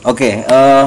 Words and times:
Oke, 0.00 0.40
eh, 0.40 0.86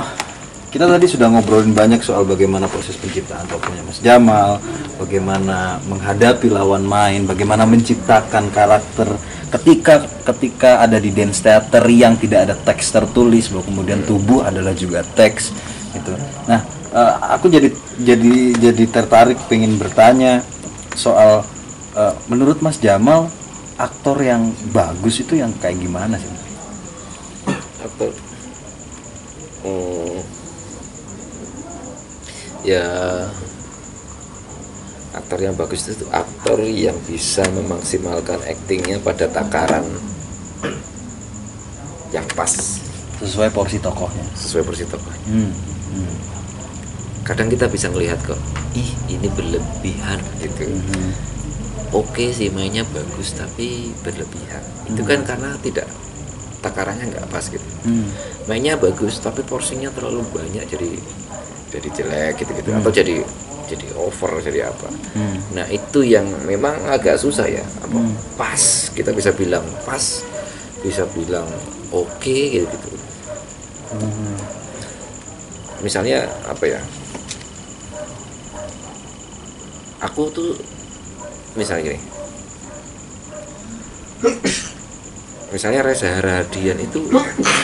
kita 0.74 0.90
tadi 0.90 1.06
sudah 1.06 1.30
ngobrolin 1.30 1.70
banyak 1.70 2.02
soal 2.02 2.26
bagaimana 2.26 2.66
proses 2.66 2.98
penciptaan 2.98 3.46
tokohnya 3.46 3.86
Mas 3.86 4.02
Jamal, 4.02 4.58
bagaimana 4.98 5.78
menghadapi 5.86 6.50
lawan 6.50 6.82
main, 6.82 7.22
bagaimana 7.30 7.62
menciptakan 7.70 8.50
karakter 8.50 9.06
ketika 9.54 10.02
ketika 10.34 10.82
ada 10.82 10.98
di 10.98 11.14
dance 11.14 11.46
theater 11.46 11.86
yang 11.94 12.18
tidak 12.18 12.50
ada 12.50 12.58
teks 12.58 12.90
tertulis, 12.90 13.54
bahwa 13.54 13.70
kemudian 13.70 14.02
tubuh 14.02 14.50
adalah 14.50 14.74
juga 14.74 15.06
teks 15.06 15.54
gitu. 15.94 16.10
Nah, 16.50 16.66
eh, 16.90 17.14
aku 17.38 17.54
jadi 17.54 17.70
jadi 18.02 18.34
jadi 18.58 18.84
tertarik 18.90 19.38
pengen 19.46 19.78
bertanya 19.78 20.42
soal 20.98 21.46
eh, 21.94 22.18
menurut 22.34 22.66
Mas 22.66 22.82
Jamal 22.82 23.30
aktor 23.78 24.18
yang 24.26 24.50
bagus 24.74 25.22
itu 25.22 25.38
yang 25.38 25.54
kayak 25.62 25.78
gimana 25.78 26.18
sih? 26.18 26.34
aktor 27.86 28.33
hmm, 29.64 30.18
ya 32.64 32.86
aktor 35.14 35.40
yang 35.40 35.54
bagus 35.54 35.88
itu 35.88 36.06
aktor 36.10 36.58
yang 36.60 36.98
bisa 37.04 37.44
memaksimalkan 37.52 38.40
aktingnya 38.42 38.98
pada 39.00 39.28
takaran 39.28 39.86
yang 42.10 42.26
pas 42.34 42.82
Sesuai 43.14 43.50
porsi 43.50 43.80
tokohnya. 43.80 44.26
sesuai 44.36 44.64
porsi 44.64 44.84
tokohnya 44.84 45.22
Hmm. 45.24 45.54
hmm. 45.94 46.16
kadang 47.24 47.48
kita 47.48 47.66
bisa 47.66 47.88
melihat 47.88 48.20
kok 48.20 48.36
ih 48.74 48.90
ini 49.08 49.30
berlebihan 49.30 50.20
gitu 50.38 50.68
Mhm. 50.68 51.10
oke 51.94 52.26
sih 52.30 52.52
mainnya 52.52 52.84
bagus 52.86 53.32
tapi 53.32 53.96
berlebihan 54.02 54.60
itu 54.84 55.02
kan 55.02 55.24
karena 55.24 55.56
tidak 55.62 55.88
takarannya 56.64 57.12
nggak 57.12 57.28
pas 57.28 57.44
gitu 57.44 57.68
Hmm. 57.84 58.08
mainnya 58.48 58.80
bagus 58.80 59.20
tapi 59.20 59.44
porsinya 59.44 59.92
terlalu 59.92 60.24
banyak 60.32 60.64
jadi 60.64 60.90
jadi 61.70 61.88
jelek 61.92 62.34
gitu 62.40 62.52
gitu 62.56 62.70
Hmm. 62.72 62.80
atau 62.80 62.90
jadi 62.90 63.20
jadi 63.64 63.88
over 64.00 64.40
jadi 64.40 64.72
apa 64.72 64.88
Hmm. 65.14 65.38
nah 65.52 65.68
itu 65.68 66.02
yang 66.02 66.24
memang 66.44 66.80
agak 66.88 67.20
susah 67.20 67.46
ya 67.46 67.64
apa 67.84 68.00
Hmm. 68.00 68.16
pas 68.34 68.64
kita 68.96 69.12
bisa 69.12 69.30
bilang 69.32 69.64
pas 69.84 70.24
bisa 70.80 71.04
bilang 71.12 71.48
oke 71.92 72.24
gitu 72.50 72.64
gitu 72.66 72.90
Hmm. 73.92 74.38
misalnya 75.80 76.24
apa 76.48 76.64
ya 76.66 76.80
aku 80.00 80.28
tuh 80.30 80.52
misalnya 81.54 81.92
gini 81.92 82.00
misalnya 85.54 85.86
Reza 85.86 86.10
Haradian 86.10 86.82
itu 86.82 87.06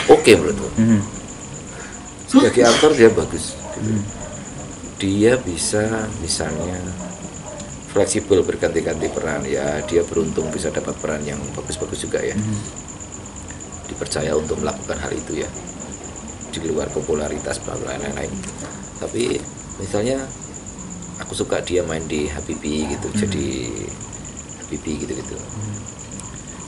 oke 0.06 0.30
menurutku 0.30 0.68
Hmm. 0.78 1.02
sebagai 2.24 2.62
aktor 2.64 2.94
dia 2.94 3.10
bagus 3.10 3.58
gitu. 3.74 3.90
Hmm. 3.90 4.02
dia 4.96 5.32
bisa 5.36 5.82
misalnya 6.22 6.78
fleksibel 7.90 8.46
berganti-ganti 8.46 9.10
peran 9.10 9.42
ya 9.42 9.82
dia 9.84 10.06
beruntung 10.06 10.46
bisa 10.48 10.70
dapat 10.70 10.94
peran 10.96 11.26
yang 11.26 11.42
bagus-bagus 11.52 12.06
juga 12.06 12.22
ya. 12.22 12.38
Hmm. 12.38 12.58
dipercaya 13.90 14.30
untuk 14.32 14.62
melakukan 14.62 14.94
hal 14.96 15.10
itu 15.10 15.42
ya. 15.42 15.50
Di 16.54 16.62
luar 16.62 16.86
popularitas 16.88 17.58
bla 17.58 17.74
bla 17.74 17.98
lain-lain. 17.98 18.30
Tapi 19.02 19.34
misalnya 19.82 20.22
aku 21.18 21.34
suka 21.34 21.58
dia 21.58 21.82
main 21.82 22.06
di 22.06 22.30
Habibi 22.30 22.86
gitu 22.86 23.10
jadi 23.12 23.46
Habibi 24.62 24.92
gitu 25.02 25.12
gitu 25.14 25.34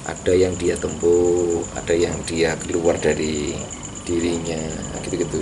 ada 0.04 0.32
yang 0.32 0.54
dia 0.54 0.74
tempuh 0.74 1.62
ada 1.72 1.94
yang 1.94 2.14
dia 2.24 2.52
keluar 2.58 2.96
dari 2.96 3.54
dirinya 4.02 4.58
gitu 5.00 5.14
gitu 5.16 5.38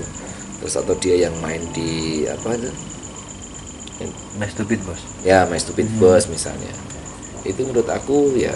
terus 0.59 0.75
atau 0.75 0.93
dia 0.95 1.25
yang 1.25 1.35
main 1.39 1.65
di 1.71 2.25
apa 2.27 2.55
itu 2.55 2.71
My 4.33 4.49
stupid 4.49 4.81
bos. 4.81 5.01
ya 5.21 5.45
My 5.45 5.61
Stupid 5.61 5.85
Boss 5.97 6.25
misalnya 6.27 6.73
itu 7.43 7.61
menurut 7.63 7.85
aku 7.85 8.33
ya 8.35 8.53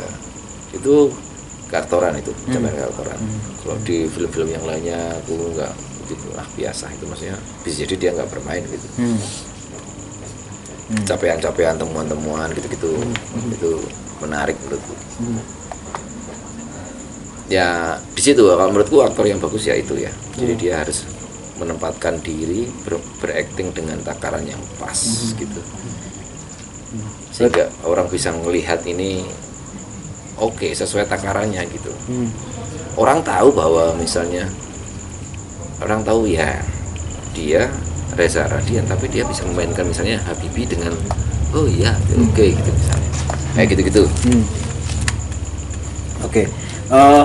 itu 0.71 1.13
keaktoran 1.69 2.17
itu 2.17 2.33
Hmm. 2.33 2.53
zaman 2.55 2.73
keaktoran 2.73 3.17
Hmm. 3.17 3.41
kalau 3.59 3.77
di 3.83 4.05
film-film 4.07 4.49
yang 4.51 4.65
lainnya 4.65 4.97
aku 5.19 5.37
nggak 5.53 5.73
gitu 6.05 6.27
ah 6.35 6.49
biasa 6.51 6.89
itu 6.91 7.05
maksudnya 7.05 7.37
bisa 7.61 7.77
jadi 7.83 7.95
dia 7.95 8.11
nggak 8.13 8.29
bermain 8.31 8.61
gitu 8.63 8.89
Hmm. 8.97 9.21
Hmm. 10.87 11.05
capaian-capaian 11.05 11.77
temuan-temuan 11.77 12.49
gitu-gitu 12.53 12.93
itu 13.51 13.71
menarik 14.21 14.57
menurutku 14.63 14.95
Hmm. 15.19 15.41
Ya 17.47 17.69
di 18.11 18.23
situ 18.23 18.41
kalau 18.41 18.69
menurutku 18.69 18.99
aktor 18.99 19.25
yang 19.25 19.37
bagus 19.37 19.65
ya 19.65 19.75
itu 19.75 19.95
ya 19.97 20.09
jadi 20.35 20.53
Hmm. 20.53 20.61
dia 20.61 20.75
harus 20.81 21.05
menempatkan 21.55 22.19
diri 22.19 22.67
ber, 22.83 22.97
berakting 23.21 23.71
dengan 23.71 24.01
takaran 24.01 24.43
yang 24.43 24.59
pas 24.77 24.97
Hmm. 24.97 25.37
gitu 25.37 25.61
sehingga 27.31 27.67
orang 27.83 28.07
bisa 28.07 28.31
melihat 28.33 28.79
ini 28.85 29.27
oke 30.37 30.67
sesuai 30.67 31.05
takarannya 31.05 31.63
gitu 31.69 31.91
Hmm. 32.07 32.31
orang 32.95 33.21
tahu 33.21 33.51
bahwa 33.51 33.93
misalnya 33.95 34.47
orang 35.79 36.01
tahu 36.01 36.25
ya 36.25 36.63
dia 37.33 37.67
Reza 38.15 38.47
Radian 38.47 38.87
tapi 38.87 39.11
dia 39.11 39.27
bisa 39.27 39.43
memainkan 39.45 39.85
misalnya 39.85 40.23
Habibi 40.23 40.65
dengan 40.65 40.95
oh 41.51 41.67
iya 41.67 41.93
oke 42.15 42.45
gitu 42.47 42.71
misalnya 42.71 43.11
kayak 43.53 43.69
gitu-gitu 43.71 44.03
Hmm. 44.25 44.45
Oke. 46.25 46.49
Eh, 46.95 47.25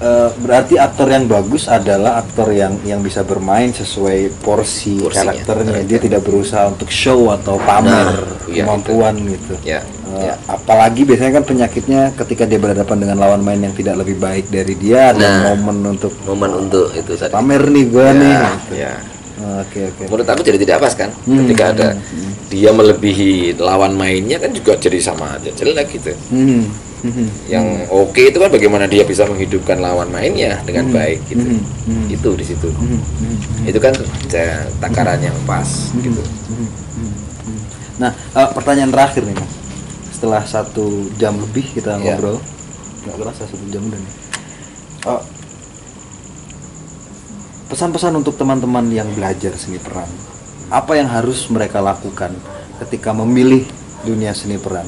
eh, 0.00 0.30
berarti 0.36 0.74
aktor 0.74 1.06
yang 1.06 1.24
bagus 1.24 1.66
adalah 1.66 2.18
aktor 2.18 2.50
yang 2.50 2.74
yang 2.82 2.98
bisa 2.98 3.22
bermain 3.22 3.70
sesuai 3.70 4.34
porsi 4.40 4.98
Porsinya, 4.98 5.30
karakternya. 5.32 5.70
karakter. 5.72 5.86
Dia 5.86 5.98
tidak 6.00 6.20
berusaha 6.22 6.64
untuk 6.66 6.88
show 6.88 7.30
atau 7.30 7.58
pamer 7.58 8.10
Nah, 8.10 8.50
iya, 8.50 8.62
kemampuan 8.62 9.14
gitu. 9.20 9.54
ya 9.62 9.80
Eh, 10.08 10.24
ya 10.24 10.34
Apalagi 10.46 11.04
biasanya 11.04 11.36
kan 11.36 11.44
penyakitnya 11.44 12.00
ketika 12.16 12.42
dia 12.42 12.56
berhadapan 12.56 12.96
dengan 12.98 13.16
lawan 13.18 13.38
main 13.38 13.60
yang 13.60 13.72
tidak 13.72 13.94
lebih 13.96 14.16
baik 14.16 14.48
dari 14.48 14.74
dia 14.74 15.12
ada 15.12 15.20
Nah. 15.20 15.54
momen 15.54 15.94
untuk 15.94 16.10
momen 16.24 16.50
untuk 16.58 16.90
itu 16.92 17.12
tadi 17.12 17.30
pamer 17.30 17.62
nih 17.66 17.84
gua 17.86 18.08
nih. 18.10 18.32
ya, 18.32 18.42
gitu. 18.50 18.74
ya. 18.74 18.94
Oke 19.38 19.80
oke. 19.86 20.02
menurut 20.04 20.26
aku 20.26 20.42
jadi 20.42 20.58
tidak 20.58 20.82
pas 20.82 20.90
kan 20.92 21.14
Hmm, 21.22 21.46
ketika 21.46 21.70
ada 21.70 21.88
hmm, 21.92 22.02
hmm. 22.02 22.32
dia 22.50 22.70
melebihi 22.72 23.30
lawan 23.54 23.94
mainnya 23.94 24.34
kan 24.34 24.50
juga 24.50 24.74
jadi 24.74 24.98
sama 24.98 25.38
aja 25.38 25.54
jelek 25.54 25.94
gitu 25.94 26.10
Hmm, 26.26 26.66
hmm, 27.04 27.28
yang 27.46 27.66
oke 27.90 28.18
itu 28.18 28.38
kan 28.38 28.50
bagaimana 28.50 28.84
dia 28.86 29.04
bisa 29.04 29.24
menghidupkan 29.24 29.78
lawan 29.78 30.08
mainnya 30.10 30.58
dengan 30.66 30.88
Hmm, 30.88 30.96
baik 30.96 31.20
gitu 31.28 31.42
hmm, 31.42 31.62
hmm. 31.86 32.06
itu 32.10 32.30
di 32.34 32.44
situ 32.44 32.68
hmm, 32.70 32.86
hmm, 32.86 33.36
hmm. 33.36 33.64
itu 33.70 33.78
kan 33.78 33.94
takaran 34.80 35.20
yang 35.22 35.36
pas 35.46 35.68
gitu 35.94 36.22
Nah, 37.98 38.14
eh, 38.14 38.48
pertanyaan 38.54 38.94
terakhir 38.94 39.26
nih 39.26 39.34
mas. 39.34 39.50
Setelah 40.14 40.46
satu 40.46 41.10
jam 41.18 41.34
lebih 41.34 41.66
kita 41.66 41.98
Ya. 41.98 42.14
ngobrol, 42.14 42.38
nggak 43.02 43.16
kerasa 43.18 43.42
satu 43.42 43.66
jam 43.74 43.82
udah 43.82 43.98
nih. 43.98 44.14
Eh, 45.02 45.22
pesan-pesan 47.68 48.14
untuk 48.14 48.38
teman-teman 48.38 48.86
yang 48.88 49.10
belajar 49.18 49.50
seni 49.58 49.82
peran, 49.82 50.06
apa 50.70 50.94
yang 50.94 51.10
harus 51.10 51.50
mereka 51.50 51.82
lakukan 51.82 52.32
ketika 52.86 53.10
memilih 53.10 53.66
dunia 54.06 54.30
seni 54.30 54.62
peran? 54.62 54.86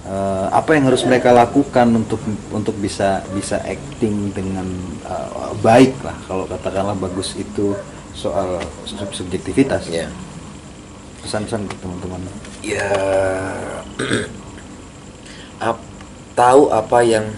Eh, 0.00 0.46
apa 0.48 0.72
yang 0.72 0.88
harus 0.88 1.04
mereka 1.04 1.28
lakukan 1.28 1.84
untuk 1.92 2.16
untuk 2.48 2.72
bisa 2.80 3.20
bisa 3.36 3.60
acting 3.60 4.32
dengan 4.32 4.64
eh, 5.04 5.52
baik 5.60 5.92
lah. 6.00 6.16
Kalau 6.24 6.48
katakanlah 6.48 6.96
bagus 6.96 7.36
itu 7.36 7.76
soal 8.16 8.64
sub- 8.88 9.12
subjektivitas. 9.12 9.92
Ya 9.92 10.08
pesan-pesan 11.20 11.68
ke 11.68 11.76
teman-teman. 11.84 12.20
Ya 12.64 12.88
ap- 15.68 15.84
tahu 16.32 16.72
apa 16.72 16.98
yang 17.04 17.28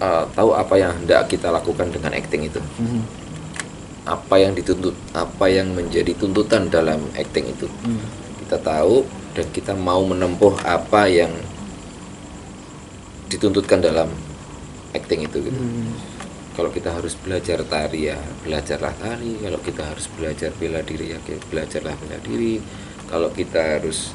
eh, 0.00 0.24
tahu 0.32 0.50
apa 0.56 0.74
yang 0.80 0.96
hendak 0.96 1.28
kita 1.28 1.52
lakukan 1.52 1.92
dengan 1.92 2.16
acting 2.16 2.48
itu? 2.48 2.60
Mhm. 2.80 3.02
apa 4.04 4.36
yang 4.36 4.52
dituntut 4.52 4.92
apa 5.16 5.48
yang 5.48 5.72
menjadi 5.72 6.12
tuntutan 6.12 6.68
dalam 6.68 7.00
acting 7.16 7.48
itu? 7.48 7.64
Hmm. 7.88 8.04
kita 8.44 8.60
tahu 8.60 9.00
dan 9.34 9.46
kita 9.50 9.74
mau 9.74 10.00
menempuh 10.06 10.54
apa 10.62 11.10
yang 11.10 11.30
dituntutkan 13.26 13.82
dalam 13.82 14.06
acting 14.94 15.26
itu 15.26 15.42
gitu. 15.42 15.58
Hmm. 15.58 15.90
Kalau 16.54 16.70
kita 16.70 16.94
harus 16.94 17.18
belajar 17.18 17.66
tari 17.66 18.14
ya 18.14 18.18
belajarlah 18.46 18.94
tari. 18.94 19.42
Kalau 19.42 19.58
kita 19.58 19.82
harus 19.82 20.06
belajar 20.14 20.54
bela 20.54 20.80
diri 20.86 21.10
ya 21.10 21.18
belajarlah 21.50 21.98
bela 21.98 22.18
diri. 22.22 22.62
Kalau 23.10 23.28
kita 23.34 23.82
harus 23.82 24.14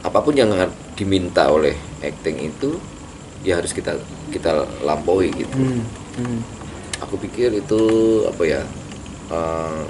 apa 0.00 0.24
pun 0.24 0.32
yang 0.32 0.48
diminta 0.96 1.52
oleh 1.52 1.76
acting 2.00 2.48
itu 2.48 2.80
ya 3.44 3.60
harus 3.60 3.76
kita 3.76 4.00
kita 4.32 4.64
lampaui 4.80 5.28
gitu. 5.36 5.52
Hmm. 5.52 5.84
Hmm. 6.16 6.40
Aku 7.04 7.20
pikir 7.20 7.52
itu 7.60 7.80
apa 8.24 8.42
ya 8.48 8.62
eh, 9.28 9.82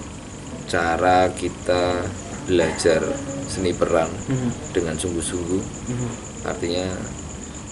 cara 0.66 1.30
kita 1.30 2.02
belajar 2.48 3.04
seni 3.46 3.70
peran 3.70 4.08
Hmm. 4.26 4.50
dengan 4.72 4.96
sungguh-sungguh 4.96 5.62
Hmm. 5.86 6.10
artinya 6.44 6.88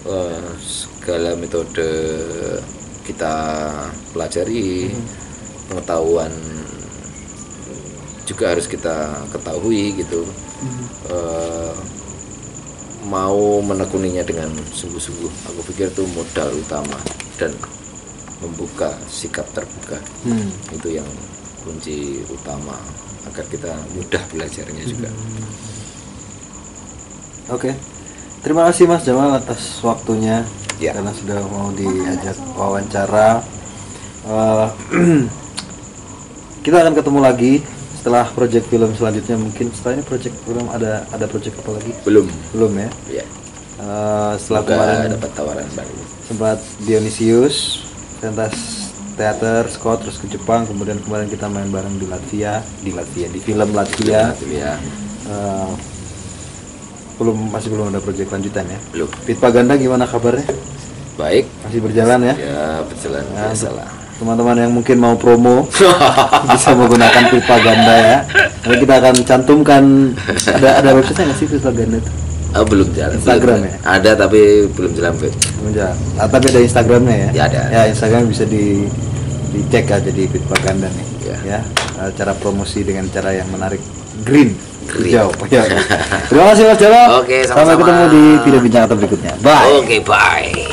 eh, 0.07 0.45
segala 0.61 1.35
metode 1.35 1.89
kita 3.03 3.35
pelajari 4.13 4.93
pengetahuan 5.67 6.31
juga 8.23 8.53
harus 8.53 8.67
kita 8.67 8.95
ketahui 9.33 9.97
gitu 9.97 10.23
Eh, 11.07 11.75
mau 13.07 13.63
menekuninya 13.63 14.27
dengan 14.27 14.51
sungguh-sungguh 14.73 15.31
aku 15.47 15.61
pikir 15.71 15.87
itu 15.87 16.03
modal 16.11 16.51
utama 16.51 16.99
dan 17.39 17.55
membuka 18.43 18.91
sikap 19.07 19.47
terbuka 19.55 19.95
Hmm. 20.25 20.51
itu 20.73 20.99
yang 20.99 21.07
kunci 21.67 22.23
utama 22.31 22.79
agar 23.27 23.43
kita 23.51 23.75
mudah 23.93 24.23
belajarnya 24.31 24.85
juga 24.87 25.11
Oke. 27.47 27.71
Terima 28.43 28.67
kasih 28.67 28.87
Mas 28.87 29.07
Jamal 29.07 29.31
atas 29.35 29.79
waktunya 29.79 30.43
Ya. 30.77 30.93
karena 30.93 31.15
sudah 31.15 31.41
mau 31.47 31.71
diajak 31.73 32.35
wawancara. 32.53 33.39
Eh, 34.27 34.67
kita 36.67 36.83
akan 36.83 36.95
ketemu 36.95 37.19
lagi 37.23 37.53
setelah 37.95 38.27
project 38.29 38.67
film 38.67 38.91
selanjutnya 38.93 39.39
mungkin 39.39 39.71
setelah 39.71 39.99
ini 39.99 40.05
project 40.05 40.37
film 40.43 40.67
ada 40.69 41.07
ada 41.11 41.27
project 41.27 41.55
apa 41.63 41.71
lagi? 41.79 41.91
belum 42.03 42.27
Belum 42.51 42.73
ya. 42.75 42.91
ya 43.23 43.25
Eh, 43.77 44.33
setelah 44.43 44.63
semoga 44.67 44.75
kemarin 44.75 45.15
dapat 45.15 45.31
tawaran 45.31 45.69
baru 45.71 45.97
sempat 46.27 46.59
Dionysius, 46.83 47.87
pentas 48.19 48.86
teater, 49.17 49.65
Scott 49.67 50.05
terus 50.05 50.17
ke 50.17 50.29
Jepang, 50.29 50.63
kemudian 50.63 51.01
kemarin 51.01 51.27
kita 51.27 51.49
main 51.49 51.67
bareng 51.67 51.97
di 51.97 52.05
Latvia, 52.05 52.61
di 52.79 52.93
Latvia 52.93 53.27
di 53.27 53.41
film 53.41 53.69
Latvia. 53.73 54.37
ya 54.45 54.77
Eh, 55.27 55.71
belum 57.17 57.51
masih 57.51 57.73
belum 57.73 57.91
ada 57.91 57.99
proyek 57.99 58.29
lanjutan 58.29 58.63
ya. 58.63 58.79
belum 58.93 59.09
Pitpa 59.25 59.49
Ganda 59.51 59.75
gimana 59.75 60.05
kabarnya? 60.05 60.45
baik 61.17 61.49
Masih 61.65 61.81
berjalan 61.81 62.21
ya? 62.23 62.35
ya 62.37 62.65
berjalan 62.85 63.25
Ya, 63.25 63.49
biasa 63.49 63.67
untuk 63.67 63.81
lah 63.81 63.89
Teman-teman 64.17 64.57
yang 64.57 64.73
mungkin 64.73 64.97
mau 64.97 65.17
promo 65.17 65.65
bisa 66.53 66.71
menggunakan 66.73 67.25
Pitpa 67.29 67.57
Ganda 67.59 67.97
ya. 67.97 68.19
Nanti 68.63 68.77
kita 68.79 68.95
akan 68.97 69.15
cantumkan 69.25 69.85
ada 70.47 70.81
ada 70.81 70.91
website 70.93 71.25
nggak 71.25 71.37
sih 71.37 71.49
Pitpa 71.49 71.69
Ganda 71.69 71.97
itu? 71.99 72.13
Oh, 72.57 72.65
belum 72.65 72.89
jalan 72.91 73.17
Instagram 73.17 73.59
belum. 73.59 73.69
ya? 73.69 73.77
ada 73.85 74.11
tapi 74.17 74.41
belum 74.71 74.93
jalan 74.93 75.15
fit 75.17 75.35
Belum 75.57 75.73
jalan. 75.73 75.97
Ah, 76.17 76.27
tapi 76.27 76.45
ada 76.49 76.61
Instagramnya 76.61 77.17
ya? 77.17 77.29
Ya, 77.31 77.43
ada. 77.47 77.61
Ya 77.69 77.81
Instagram 77.87 78.27
bisa 78.27 78.45
di 78.45 78.89
dicek 79.51 79.89
aja 79.89 80.09
di 80.09 80.25
Pitpa 80.25 80.57
Ganda 80.61 80.89
nih. 80.89 81.07
Ya. 81.23 81.39
Ya. 81.45 81.61
Eh, 81.99 82.11
cara 82.13 82.33
promosi 82.33 82.81
dengan 82.81 83.07
cara 83.09 83.31
yang 83.31 83.49
menarik 83.49 83.81
green. 84.23 84.57
Green. 84.87 85.13
Hijau. 85.13 85.29
Ya, 85.53 85.63
oke. 85.63 85.79
Terima 86.29 86.45
kasih 86.51 86.63
Mas 86.65 86.79
Jawa. 86.79 87.03
Oke, 87.19 87.37
Sampai 87.43 87.63
sama-sama. 87.67 87.81
ketemu 87.81 88.05
di 88.09 88.23
video 88.43 88.61
bincang 88.61 88.83
atau 88.85 88.97
berikutnya. 88.97 89.33
Bye. 89.41 89.71
oke 89.77 89.97
bye 90.03 90.66